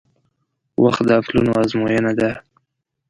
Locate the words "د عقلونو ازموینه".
1.07-2.11